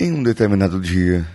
Em 0.00 0.12
um 0.12 0.22
determinado 0.22 0.80
dia, 0.80 1.26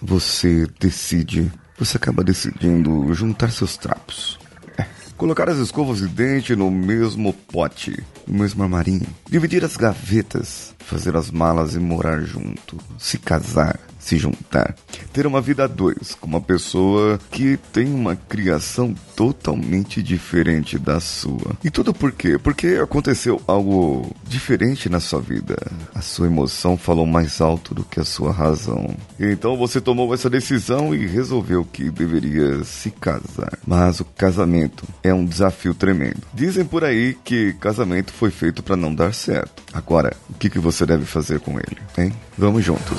você 0.00 0.66
decide, 0.80 1.52
você 1.78 1.98
acaba 1.98 2.24
decidindo 2.24 3.12
juntar 3.12 3.50
seus 3.50 3.76
trapos. 3.76 4.38
É, 4.78 4.86
colocar 5.18 5.50
as 5.50 5.58
escovas 5.58 5.98
de 5.98 6.08
dente 6.08 6.56
no 6.56 6.70
mesmo 6.70 7.34
pote, 7.34 8.02
no 8.26 8.38
mesmo 8.38 8.62
armarinho, 8.62 9.06
dividir 9.28 9.62
as 9.62 9.76
gavetas, 9.76 10.74
fazer 10.78 11.14
as 11.14 11.30
malas 11.30 11.74
e 11.74 11.78
morar 11.78 12.22
junto, 12.22 12.78
se 12.98 13.18
casar, 13.18 13.78
se 14.06 14.16
juntar, 14.18 14.76
ter 15.12 15.26
uma 15.26 15.40
vida 15.40 15.64
a 15.64 15.66
dois 15.66 16.14
com 16.14 16.28
uma 16.28 16.40
pessoa 16.40 17.18
que 17.28 17.56
tem 17.72 17.92
uma 17.92 18.14
criação 18.14 18.94
totalmente 19.16 20.00
diferente 20.00 20.78
da 20.78 21.00
sua. 21.00 21.56
E 21.64 21.70
tudo 21.70 21.92
por 21.92 22.12
quê? 22.12 22.38
Porque 22.38 22.78
aconteceu 22.80 23.42
algo 23.48 24.14
diferente 24.22 24.88
na 24.88 25.00
sua 25.00 25.20
vida. 25.20 25.56
A 25.92 26.00
sua 26.00 26.28
emoção 26.28 26.76
falou 26.76 27.04
mais 27.04 27.40
alto 27.40 27.74
do 27.74 27.82
que 27.82 27.98
a 27.98 28.04
sua 28.04 28.30
razão. 28.30 28.94
Então 29.18 29.56
você 29.56 29.80
tomou 29.80 30.14
essa 30.14 30.30
decisão 30.30 30.94
e 30.94 31.04
resolveu 31.04 31.64
que 31.64 31.90
deveria 31.90 32.62
se 32.62 32.92
casar. 32.92 33.58
Mas 33.66 33.98
o 33.98 34.04
casamento 34.04 34.84
é 35.02 35.12
um 35.12 35.24
desafio 35.24 35.74
tremendo. 35.74 36.22
Dizem 36.32 36.64
por 36.64 36.84
aí 36.84 37.18
que 37.24 37.54
casamento 37.54 38.12
foi 38.12 38.30
feito 38.30 38.62
para 38.62 38.76
não 38.76 38.94
dar 38.94 39.12
certo. 39.12 39.64
Agora, 39.72 40.16
o 40.30 40.34
que, 40.34 40.48
que 40.48 40.60
você 40.60 40.86
deve 40.86 41.04
fazer 41.04 41.40
com 41.40 41.58
ele, 41.58 41.78
hein? 41.98 42.12
Vamos 42.38 42.64
juntos. 42.64 42.98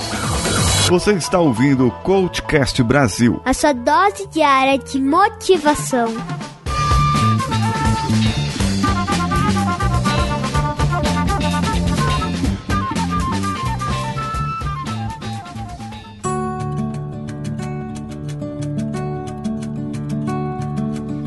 Você 0.88 1.12
está 1.12 1.38
ouvindo 1.38 1.86
o 1.86 1.90
Coachcast 1.90 2.82
Brasil. 2.82 3.42
A 3.44 3.52
sua 3.52 3.74
dose 3.74 4.26
diária 4.28 4.78
de 4.78 4.98
motivação. 4.98 6.08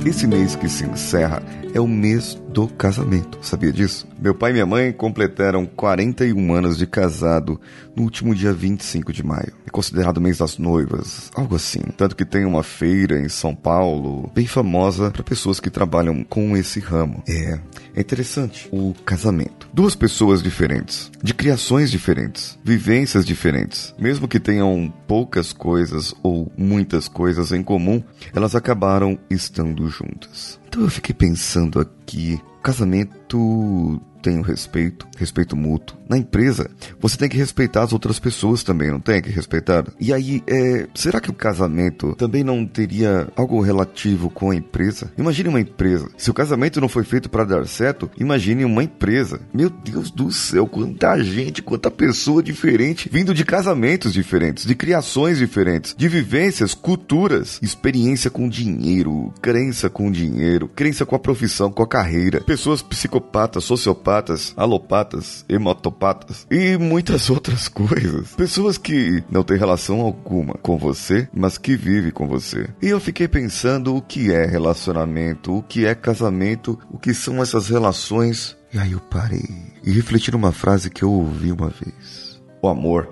Esse 0.03 0.25
mês 0.25 0.55
que 0.55 0.67
se 0.67 0.85
encerra 0.85 1.43
é 1.73 1.79
o 1.79 1.87
mês 1.87 2.37
do 2.49 2.67
casamento. 2.67 3.39
Sabia 3.41 3.71
disso? 3.71 4.07
Meu 4.19 4.35
pai 4.35 4.51
e 4.51 4.53
minha 4.53 4.65
mãe 4.65 4.91
completaram 4.91 5.65
41 5.65 6.53
anos 6.53 6.77
de 6.77 6.85
casado 6.85 7.59
no 7.95 8.03
último 8.03 8.35
dia 8.35 8.53
25 8.53 9.11
de 9.11 9.23
maio. 9.23 9.53
É 9.65 9.69
considerado 9.69 10.17
o 10.17 10.21
mês 10.21 10.37
das 10.39 10.57
noivas, 10.57 11.31
algo 11.33 11.55
assim. 11.55 11.79
Tanto 11.97 12.15
que 12.15 12.25
tem 12.25 12.45
uma 12.45 12.63
feira 12.63 13.19
em 13.19 13.29
São 13.29 13.55
Paulo, 13.55 14.29
bem 14.33 14.45
famosa 14.45 15.11
para 15.11 15.23
pessoas 15.23 15.59
que 15.59 15.69
trabalham 15.69 16.23
com 16.23 16.55
esse 16.57 16.79
ramo. 16.79 17.23
É, 17.27 17.59
é 17.95 18.01
interessante. 18.01 18.67
O 18.71 18.93
casamento. 19.05 19.69
Duas 19.73 19.95
pessoas 19.95 20.43
diferentes, 20.43 21.09
de 21.23 21.33
criações 21.33 21.89
diferentes, 21.89 22.59
vivências 22.63 23.25
diferentes. 23.25 23.95
Mesmo 23.97 24.27
que 24.27 24.39
tenham 24.39 24.93
poucas 25.07 25.53
coisas 25.53 26.13
ou 26.21 26.51
muitas 26.57 27.07
coisas 27.07 27.51
em 27.51 27.63
comum, 27.63 28.03
elas 28.33 28.55
acabaram 28.55 29.17
estando 29.29 29.87
juntas. 29.89 30.59
Então 30.67 30.83
eu 30.83 30.89
fiquei 30.89 31.13
pensando 31.13 31.60
aqui, 31.79 32.41
casamento 32.61 33.99
tem 34.21 34.37
o 34.39 34.41
respeito, 34.41 35.07
respeito 35.17 35.55
mútuo. 35.55 35.97
Na 36.07 36.17
empresa, 36.17 36.69
você 36.99 37.17
tem 37.17 37.29
que 37.29 37.37
respeitar 37.37 37.83
as 37.83 37.93
outras 37.93 38.19
pessoas 38.19 38.63
também, 38.63 38.91
não 38.91 38.99
tem 38.99 39.21
que 39.21 39.29
respeitar? 39.29 39.85
E 39.99 40.13
aí, 40.13 40.43
é, 40.45 40.87
será 40.93 41.21
que 41.21 41.29
o 41.29 41.33
casamento 41.33 42.13
também 42.15 42.43
não 42.43 42.65
teria 42.65 43.29
algo 43.35 43.61
relativo 43.61 44.29
com 44.29 44.51
a 44.51 44.55
empresa? 44.55 45.11
Imagine 45.17 45.49
uma 45.49 45.61
empresa. 45.61 46.09
Se 46.17 46.29
o 46.29 46.33
casamento 46.33 46.81
não 46.81 46.89
foi 46.89 47.05
feito 47.05 47.29
para 47.29 47.45
dar 47.45 47.65
certo, 47.65 48.11
imagine 48.17 48.65
uma 48.65 48.83
empresa. 48.83 49.39
Meu 49.53 49.69
Deus 49.69 50.11
do 50.11 50.31
céu, 50.31 50.67
quanta 50.67 51.17
gente, 51.23 51.61
quanta 51.61 51.89
pessoa 51.89 52.43
diferente, 52.43 53.09
vindo 53.11 53.33
de 53.33 53.45
casamentos 53.45 54.11
diferentes, 54.11 54.65
de 54.65 54.75
criações 54.75 55.37
diferentes, 55.37 55.95
de 55.97 56.07
vivências, 56.09 56.73
culturas, 56.73 57.57
experiência 57.61 58.29
com 58.29 58.49
dinheiro, 58.49 59.33
crença 59.41 59.89
com 59.89 60.11
dinheiro, 60.11 60.67
crença 60.67 61.05
com 61.05 61.15
a 61.15 61.19
profissão, 61.19 61.71
com 61.71 61.83
a 61.83 61.87
carreira, 61.87 62.41
pessoas 62.41 62.81
psicopatas, 62.81 63.63
sociopatas, 63.63 64.10
psicopatas, 64.11 64.53
alopatas, 64.57 65.45
hemotopatas 65.47 66.45
e 66.51 66.77
muitas 66.77 67.29
outras 67.31 67.67
coisas. 67.67 68.35
Pessoas 68.35 68.77
que 68.77 69.23
não 69.31 69.43
têm 69.43 69.57
relação 69.57 70.01
alguma 70.01 70.55
com 70.55 70.77
você, 70.77 71.29
mas 71.33 71.57
que 71.57 71.75
vivem 71.75 72.11
com 72.11 72.27
você. 72.27 72.69
E 72.81 72.87
eu 72.87 72.99
fiquei 72.99 73.27
pensando 73.27 73.95
o 73.95 74.01
que 74.01 74.31
é 74.33 74.45
relacionamento, 74.45 75.57
o 75.57 75.63
que 75.63 75.85
é 75.85 75.95
casamento, 75.95 76.77
o 76.89 76.97
que 76.97 77.13
são 77.13 77.41
essas 77.41 77.69
relações. 77.69 78.57
E 78.73 78.77
aí 78.77 78.91
eu 78.91 78.99
parei 78.99 79.47
e 79.83 79.91
refleti 79.91 80.31
numa 80.31 80.51
frase 80.51 80.89
que 80.89 81.03
eu 81.03 81.11
ouvi 81.11 81.51
uma 81.51 81.69
vez. 81.69 82.41
O 82.61 82.67
amor 82.67 83.09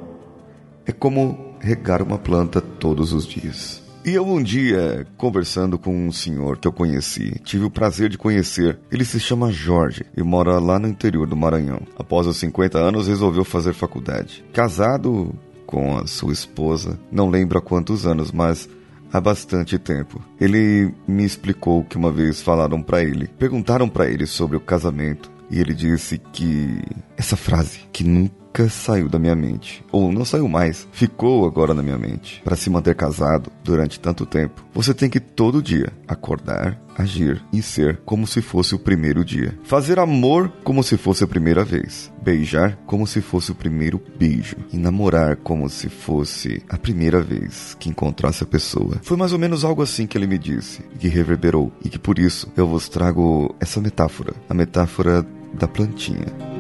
é 0.86 0.92
como 0.92 1.56
regar 1.60 2.02
uma 2.02 2.18
planta 2.18 2.62
todos 2.62 3.14
os 3.14 3.26
dias. 3.26 3.79
E 4.06 4.14
eu 4.14 4.26
um 4.26 4.42
dia, 4.42 5.06
conversando 5.18 5.78
com 5.78 5.94
um 5.94 6.12
senhor 6.12 6.58
que 6.58 6.68
eu 6.68 6.72
conheci, 6.72 7.40
tive 7.44 7.66
o 7.66 7.70
prazer 7.70 8.10
de 8.10 8.18
conhecer. 8.18 8.80
Ele 8.90 9.04
se 9.04 9.20
chama 9.20 9.52
Jorge 9.52 10.06
e 10.16 10.24
mora 10.24 10.58
lá 10.58 10.80
no 10.80 10.88
interior 10.88 11.28
do 11.28 11.36
Maranhão. 11.36 11.82
Após 11.98 12.26
os 12.26 12.38
50 12.38 12.80
anos, 12.80 13.08
resolveu 13.08 13.44
fazer 13.44 13.74
faculdade. 13.74 14.44
Casado 14.54 15.36
com 15.66 15.98
a 15.98 16.08
sua 16.08 16.32
esposa, 16.32 16.98
não 17.12 17.30
lembro 17.30 17.60
há 17.60 17.62
quantos 17.62 18.06
anos, 18.06 18.32
mas 18.32 18.70
há 19.12 19.20
bastante 19.20 19.78
tempo. 19.78 20.22
Ele 20.40 20.94
me 21.08 21.26
explicou 21.26 21.84
que 21.84 21.98
uma 21.98 22.12
vez 22.12 22.42
falaram 22.42 22.82
para 22.82 23.04
ele, 23.04 23.28
perguntaram 23.38 23.90
para 23.90 24.10
ele 24.10 24.26
sobre 24.26 24.56
o 24.56 24.62
casamento 24.62 25.30
e 25.52 25.60
ele 25.60 25.74
disse 25.74 26.20
que 26.32 26.82
essa 27.18 27.36
frase 27.36 27.82
que 27.92 28.04
nunca 28.04 28.40
saiu 28.68 29.08
da 29.08 29.20
minha 29.20 29.36
mente, 29.36 29.86
ou 29.92 30.12
não 30.12 30.26
saiu 30.26 30.48
mais, 30.50 30.88
ficou 30.92 31.46
agora 31.46 31.74
na 31.74 31.84
minha 31.84 31.98
mente. 31.98 32.42
Para 32.44 32.56
se 32.56 32.70
manter 32.70 32.96
casado 32.96 33.52
durante 33.64 34.00
tanto 34.00 34.26
tempo, 34.26 34.66
você 34.74 34.94
tem 34.94 35.10
que 35.10 35.20
todo 35.20 35.62
dia 35.62 35.94
acordar, 36.08 36.82
agir 36.98 37.42
e 37.54 37.62
ser 37.62 37.98
como 38.04 38.28
se 38.28 38.42
fosse 38.42 38.76
o 38.76 38.80
primeiro 38.80 39.24
dia. 39.24 39.58
Fazer 39.64 40.00
amor 40.00 40.52
como 40.64 40.84
se 40.84 40.98
fosse 40.98 41.24
a 41.24 41.28
primeira 41.28 41.64
vez. 41.64 42.12
Beijar 42.22 42.78
como 42.86 43.08
se 43.08 43.22
fosse 43.22 43.52
o 43.52 43.56
primeiro 43.56 44.02
beijo. 44.18 44.58
E 44.74 44.78
namorar 44.78 45.38
como 45.38 45.70
se 45.70 45.88
fosse 45.88 46.62
a 46.68 46.78
primeira 46.78 47.22
vez 47.22 47.76
que 47.80 47.90
encontrasse 47.90 48.44
a 48.44 48.48
pessoa. 48.48 49.00
Foi 49.02 49.16
mais 49.16 49.32
ou 49.32 49.40
menos 49.40 49.64
algo 49.64 49.82
assim 49.82 50.06
que 50.06 50.18
ele 50.18 50.28
me 50.28 50.38
disse, 50.38 50.82
que 51.00 51.08
reverberou, 51.08 51.72
e 51.84 51.90
que 51.90 52.00
por 52.00 52.20
isso 52.20 52.52
eu 52.58 52.68
vos 52.68 52.90
trago 52.90 53.56
essa 53.60 53.80
metáfora. 53.80 54.34
A 54.50 54.54
metáfora 54.54 55.26
da 55.54 55.68
plantinha. 55.68 56.59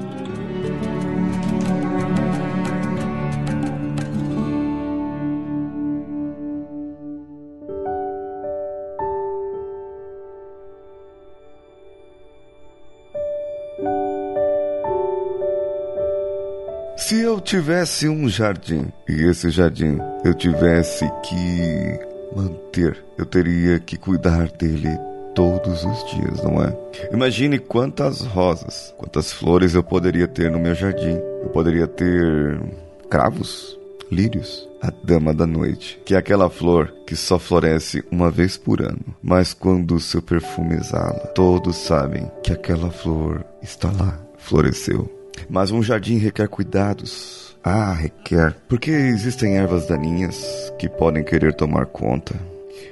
Se 17.09 17.21
eu 17.21 17.41
tivesse 17.41 18.07
um 18.07 18.29
jardim 18.29 18.85
e 19.07 19.23
esse 19.23 19.49
jardim 19.49 19.97
eu 20.23 20.31
tivesse 20.31 21.11
que 21.23 21.99
manter, 22.35 23.03
eu 23.17 23.25
teria 23.25 23.79
que 23.79 23.97
cuidar 23.97 24.47
dele 24.51 24.95
todos 25.33 25.83
os 25.83 26.05
dias, 26.11 26.43
não 26.43 26.63
é? 26.63 26.71
Imagine 27.11 27.57
quantas 27.57 28.21
rosas, 28.21 28.93
quantas 28.95 29.33
flores 29.33 29.73
eu 29.73 29.81
poderia 29.81 30.27
ter 30.27 30.51
no 30.51 30.59
meu 30.59 30.75
jardim. 30.75 31.17
Eu 31.41 31.49
poderia 31.49 31.87
ter 31.87 32.61
cravos, 33.09 33.75
lírios, 34.11 34.69
a 34.79 34.91
dama 35.03 35.33
da 35.33 35.47
noite, 35.47 35.99
que 36.05 36.13
é 36.13 36.17
aquela 36.19 36.47
flor 36.47 36.93
que 37.07 37.15
só 37.15 37.39
floresce 37.39 38.03
uma 38.11 38.29
vez 38.29 38.55
por 38.55 38.83
ano, 38.83 39.15
mas 39.19 39.51
quando 39.51 39.99
seu 39.99 40.21
perfume 40.21 40.75
exala, 40.75 41.31
todos 41.33 41.75
sabem 41.75 42.29
que 42.43 42.53
aquela 42.53 42.91
flor 42.91 43.43
está 43.63 43.91
lá, 43.91 44.15
floresceu. 44.37 45.18
Mas 45.49 45.71
um 45.71 45.83
jardim 45.83 46.17
requer 46.17 46.47
cuidados. 46.47 47.55
Ah, 47.63 47.93
requer. 47.93 48.55
Porque 48.67 48.91
existem 48.91 49.57
ervas 49.57 49.87
daninhas 49.87 50.73
que 50.79 50.89
podem 50.89 51.23
querer 51.23 51.53
tomar 51.53 51.85
conta. 51.85 52.35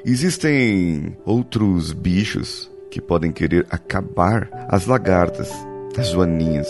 Existem 0.06 1.18
outros 1.25 1.94
bichos 1.94 2.69
que 2.92 3.01
podem 3.01 3.31
querer 3.31 3.66
acabar 3.69 4.50
as 4.69 4.86
lagartas, 4.86 5.50
as 5.98 6.10
joaninhas, 6.10 6.68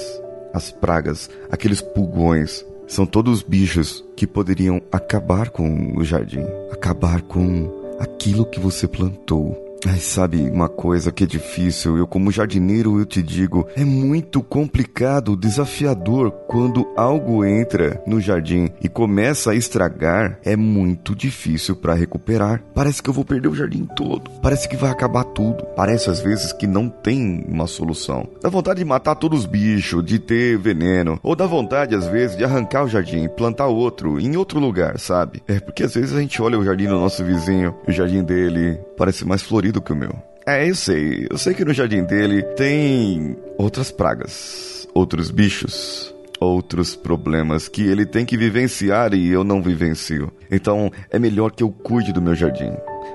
as 0.54 0.72
pragas, 0.72 1.30
aqueles 1.52 1.82
pulgões. 1.82 2.66
São 2.88 3.06
todos 3.06 3.44
bichos 3.44 4.04
que 4.16 4.26
poderiam 4.26 4.82
acabar 4.92 5.50
com 5.50 5.98
o 5.98 6.04
jardim, 6.04 6.46
acabar 6.72 7.22
com 7.22 7.70
aquilo 8.00 8.46
que 8.46 8.60
você 8.60 8.88
plantou. 8.88 9.67
Ai, 9.90 10.00
sabe 10.00 10.50
uma 10.50 10.68
coisa 10.68 11.14
que 11.14 11.24
é 11.24 11.28
difícil? 11.28 11.98
Eu, 11.98 12.06
como 12.06 12.30
jardineiro, 12.30 13.00
eu 13.00 13.06
te 13.06 13.24
digo, 13.24 13.66
é 13.74 13.86
muito 13.86 14.44
complicado, 14.44 15.38
desafiador 15.38 16.30
quando 16.46 16.86
algo 16.98 17.46
entra 17.46 18.04
no 18.06 18.20
jardim 18.20 18.70
e 18.84 18.90
começa 18.90 19.52
a 19.52 19.56
estragar. 19.56 20.40
É 20.44 20.58
muito 20.58 21.16
difícil 21.16 21.74
para 21.74 21.94
recuperar. 21.94 22.62
Parece 22.76 23.02
que 23.02 23.10
eu 23.10 23.14
vou 23.14 23.24
perder 23.24 23.48
o 23.48 23.56
jardim 23.56 23.86
todo. 23.96 24.30
Parece 24.42 24.68
que 24.68 24.76
vai 24.76 24.92
acabar 24.92 25.24
tudo. 25.24 25.64
Parece 25.74 26.10
às 26.10 26.20
vezes 26.20 26.52
que 26.52 26.68
não 26.68 26.90
tem 26.90 27.46
uma 27.48 27.66
solução. 27.66 28.28
Dá 28.42 28.50
vontade 28.50 28.80
de 28.80 28.86
matar 28.86 29.16
todos 29.16 29.40
os 29.40 29.46
bichos, 29.46 30.04
de 30.04 30.20
ter 30.20 30.58
veneno, 30.58 31.18
ou 31.24 31.34
dá 31.34 31.46
vontade 31.46 31.96
às 31.96 32.08
vezes 32.08 32.36
de 32.36 32.44
arrancar 32.44 32.84
o 32.84 32.90
jardim 32.90 33.24
e 33.24 33.30
plantar 33.30 33.68
outro 33.68 34.20
em 34.20 34.36
outro 34.36 34.60
lugar, 34.60 35.00
sabe? 35.00 35.42
É 35.48 35.62
porque 35.62 35.84
às 35.84 35.94
vezes 35.94 36.14
a 36.14 36.20
gente 36.20 36.42
olha 36.42 36.60
o 36.60 36.66
jardim 36.66 36.88
do 36.88 37.00
nosso 37.00 37.24
vizinho, 37.24 37.74
o 37.88 37.92
jardim 37.92 38.22
dele 38.22 38.78
parece 38.98 39.24
mais 39.24 39.42
florido 39.42 39.77
do 39.78 39.82
que 39.82 39.94
o 39.94 39.96
meu. 39.96 40.16
É, 40.46 40.68
eu 40.68 40.76
sei. 40.76 41.28
Eu 41.30 41.38
sei 41.38 41.54
que 41.54 41.66
no 41.66 41.74
jardim 41.74 42.04
dele 42.04 42.42
tem 42.56 43.38
outras 43.58 43.92
pragas, 43.92 44.88
outros 44.94 45.30
bichos, 45.30 46.14
outros 46.40 46.96
problemas 46.96 47.68
que 47.68 47.84
ele 47.84 48.06
tem 48.06 48.26
que 48.26 48.38
vivenciar 48.38 49.14
e 49.14 49.30
eu 49.30 49.44
não 49.44 49.62
vivencio. 49.62 50.32
Então 50.52 50.92
é 51.12 51.20
melhor 51.20 51.52
que 51.52 51.64
eu 51.64 51.70
cuide 51.70 52.12
do 52.12 52.22
meu 52.22 52.34
jardim. 52.34 52.72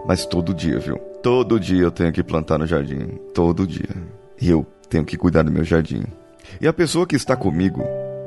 Mas 0.07 0.27
todo 0.27 0.55
dia, 0.55 0.79
viu? 0.79 0.99
Todo 1.23 1.59
dia 1.59 1.83
eu 1.83 1.91
tenho 1.91 2.13
que 2.13 2.23
plantar 2.23 2.59
no 2.59 2.67
jardim. 2.67 3.19
Todo 3.35 3.67
dia. 3.67 3.97
E 4.41 4.51
eu 4.51 4.67
tenho 4.89 5.05
que 5.05 5.17
cuidar 5.17 5.43
do 5.43 5.53
meu 5.53 5.65
jardim. 5.65 6.05
E 6.61 6.69
a 6.69 6.73
pessoa 6.73 7.07
que 7.07 7.17
está 7.17 7.37
comigo 7.37 7.83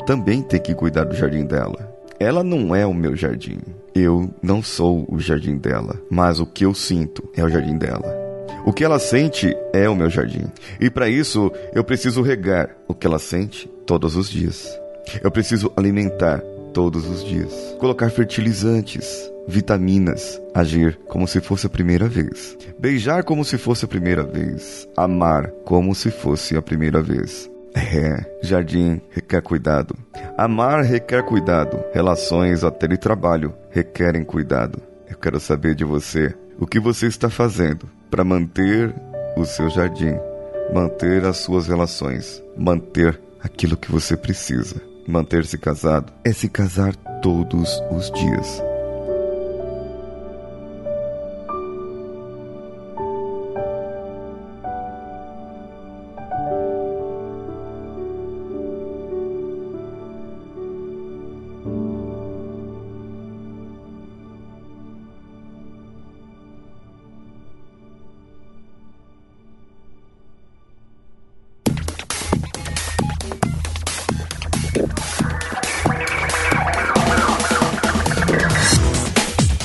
também 0.06 0.42
tem 0.42 0.60
que 0.60 0.74
cuidar 0.74 1.04
do 1.04 1.16
jardim 1.16 1.46
dela. 1.46 1.94
Ela 2.20 2.44
não 2.44 2.74
é 2.74 2.86
o 2.86 2.94
meu 2.94 3.16
jardim. 3.16 3.60
Eu 3.94 4.34
não 4.42 4.64
sou 4.64 5.06
o 5.10 5.20
jardim 5.20 5.58
dela. 5.58 6.02
Mas 6.10 6.40
o 6.40 6.46
que 6.46 6.66
eu 6.66 6.74
sinto 6.74 7.30
é 7.36 7.44
o 7.44 7.50
jardim 7.50 7.78
dela. 7.78 8.25
O 8.66 8.74
que 8.74 8.84
ela 8.84 8.98
sente 8.98 9.56
é 9.72 9.88
o 9.88 9.96
meu 9.96 10.10
jardim. 10.10 10.52
E 10.80 10.90
para 10.90 11.08
isso, 11.08 11.52
eu 11.72 11.84
preciso 11.84 12.24
regar 12.24 12.76
o 12.88 12.96
que 12.96 13.06
ela 13.06 13.20
sente 13.20 13.68
todos 13.86 14.16
os 14.16 14.28
dias. 14.28 14.68
Eu 15.24 15.30
preciso 15.30 15.72
alimentar 15.78 16.40
todos 16.74 17.08
os 17.08 17.24
dias. 17.24 17.54
Colocar 17.80 18.10
fertilizantes, 18.10 19.32
vitaminas, 19.48 20.42
agir 20.52 21.00
como 21.08 21.28
se 21.28 21.40
fosse 21.42 21.68
a 21.68 21.70
primeira 21.70 22.08
vez. 22.08 22.58
Beijar 22.80 23.24
como 23.24 23.46
se 23.46 23.56
fosse 23.60 23.86
a 23.86 23.88
primeira 23.88 24.24
vez. 24.24 24.90
Amar 24.98 25.52
como 25.64 25.94
se 25.94 26.10
fosse 26.10 26.58
a 26.58 26.62
primeira 26.62 27.04
vez. 27.04 27.48
É, 27.76 28.26
jardim 28.42 29.00
requer 29.12 29.44
cuidado. 29.44 29.96
Amar 30.36 30.82
requer 30.82 31.24
cuidado. 31.24 31.84
Relações 31.94 32.64
até 32.64 32.88
de 32.88 32.98
trabalho 32.98 33.54
requerem 33.70 34.24
cuidado. 34.24 34.82
Eu 35.08 35.18
quero 35.18 35.40
saber 35.40 35.76
de 35.76 35.86
você 35.86 36.34
o 36.60 36.66
que 36.66 36.80
você 36.80 37.06
está 37.06 37.30
fazendo 37.30 37.88
para 38.16 38.24
manter 38.24 38.96
o 39.36 39.44
seu 39.44 39.70
jardim, 39.70 40.18
manter 40.74 41.26
as 41.26 41.36
suas 41.36 41.68
relações, 41.68 42.42
manter 42.56 43.20
aquilo 43.44 43.76
que 43.76 43.92
você 43.92 44.16
precisa. 44.16 44.82
Manter-se 45.06 45.58
casado 45.58 46.14
é 46.24 46.32
se 46.32 46.48
casar 46.48 46.96
todos 47.22 47.70
os 47.92 48.10
dias. 48.12 48.64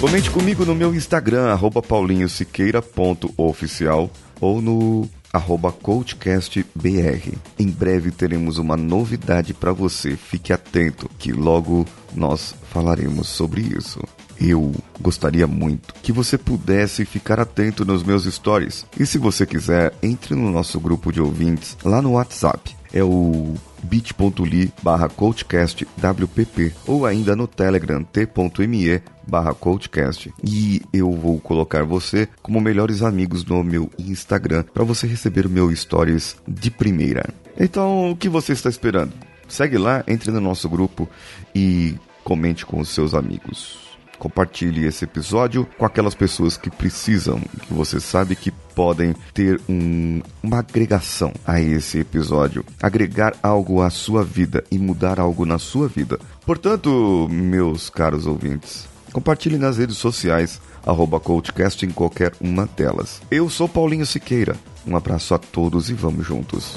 Comente 0.01 0.31
comigo 0.31 0.65
no 0.65 0.75
meu 0.75 0.95
Instagram, 0.95 1.59
paulinhosiqueira.oficial 1.87 4.11
ou 4.41 4.63
no 4.63 5.07
arroba 5.31 5.71
coachcastbr. 5.71 7.35
Em 7.59 7.69
breve 7.69 8.11
teremos 8.11 8.57
uma 8.57 8.79
novidade 8.79 9.53
para 9.53 9.73
você, 9.73 10.17
fique 10.17 10.55
atento 10.55 11.07
que 11.19 11.33
logo 11.33 11.85
nós 12.15 12.55
falaremos 12.73 13.29
sobre 13.29 13.61
isso. 13.61 14.01
Eu 14.41 14.75
gostaria 14.99 15.47
muito 15.47 15.93
que 16.03 16.13
você 16.13 16.39
pudesse 16.39 17.05
ficar 17.05 17.39
atento 17.39 17.85
nos 17.85 18.03
meus 18.03 18.25
stories. 18.25 18.87
E 18.99 19.05
se 19.05 19.19
você 19.19 19.45
quiser, 19.45 19.93
entre 20.03 20.35
no 20.35 20.51
nosso 20.51 20.81
grupo 20.81 21.13
de 21.13 21.21
ouvintes 21.21 21.77
lá 21.85 22.01
no 22.01 22.13
WhatsApp. 22.13 22.80
É 22.93 23.03
o 23.03 23.55
bit.ly 23.83 24.73
barra 24.83 25.09
coachcastwpp 25.09 26.75
ou 26.87 27.07
ainda 27.07 27.35
no 27.37 27.47
Telegram 27.47 28.03
t.me 28.03 29.01
barra 29.27 29.55
coachcast 29.55 30.33
e 30.43 30.83
eu 30.93 31.13
vou 31.13 31.39
colocar 31.41 31.85
você 31.85 32.29
como 32.43 32.61
melhores 32.61 33.03
amigos 33.03 33.45
no 33.45 33.63
meu 33.63 33.91
Instagram 33.99 34.65
para 34.75 34.85
você 34.85 35.07
receber 35.07 35.47
o 35.47 35.51
meu 35.51 35.75
stories 35.75 36.37
de 36.47 36.71
primeira. 36.71 37.29
Então, 37.59 38.11
o 38.11 38.17
que 38.17 38.29
você 38.29 38.53
está 38.53 38.69
esperando? 38.69 39.13
Segue 39.49 39.79
lá, 39.79 40.05
entre 40.07 40.31
no 40.31 40.41
nosso 40.41 40.69
grupo 40.69 41.09
e 41.55 41.95
comente 42.25 42.65
com 42.65 42.81
os 42.81 42.89
seus 42.89 43.15
amigos. 43.15 43.90
Compartilhe 44.21 44.87
esse 44.87 45.05
episódio 45.05 45.67
com 45.79 45.87
aquelas 45.87 46.15
pessoas 46.15 46.55
que 46.55 46.69
precisam, 46.69 47.41
que 47.41 47.73
você 47.73 47.99
sabe 47.99 48.37
que 48.37 48.51
podem 48.51 49.15
ter 49.33 49.59
um, 49.67 50.21
uma 50.43 50.59
agregação 50.59 51.33
a 51.47 51.59
esse 51.59 51.99
episódio, 51.99 52.63
agregar 52.83 53.35
algo 53.43 53.81
à 53.81 53.89
sua 53.89 54.23
vida 54.23 54.63
e 54.71 54.79
mudar 54.79 55.19
algo 55.19 55.47
na 55.47 55.59
sua 55.59 55.89
vida. 55.89 56.21
Portanto, 56.45 57.29
meus 57.31 57.89
caros 57.89 58.27
ouvintes, 58.27 58.87
compartilhe 59.11 59.57
nas 59.57 59.79
redes 59.79 59.97
sociais, 59.97 60.61
arroba 60.87 61.19
CoachCast 61.19 61.87
em 61.87 61.91
qualquer 61.91 62.35
uma 62.43 62.67
delas. 62.67 63.23
Eu 63.31 63.49
sou 63.49 63.67
Paulinho 63.67 64.05
Siqueira. 64.05 64.55
Um 64.87 64.97
abraço 64.97 65.35
a 65.35 65.39
todos 65.39 65.89
e 65.89 65.95
vamos 65.95 66.27
juntos. 66.27 66.77